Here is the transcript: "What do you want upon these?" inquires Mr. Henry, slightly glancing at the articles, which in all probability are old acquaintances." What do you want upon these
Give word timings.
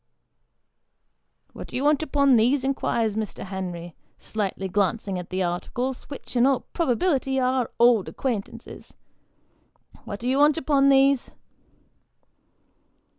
"What 1.53 1.67
do 1.67 1.75
you 1.75 1.83
want 1.83 2.01
upon 2.01 2.35
these?" 2.35 2.63
inquires 2.63 3.15
Mr. 3.15 3.45
Henry, 3.45 3.95
slightly 4.17 4.67
glancing 4.67 5.19
at 5.19 5.29
the 5.29 5.43
articles, 5.43 6.05
which 6.09 6.35
in 6.35 6.47
all 6.47 6.61
probability 6.73 7.39
are 7.39 7.69
old 7.77 8.09
acquaintances." 8.09 8.95
What 10.05 10.19
do 10.19 10.27
you 10.27 10.39
want 10.39 10.57
upon 10.57 10.89
these 10.89 11.29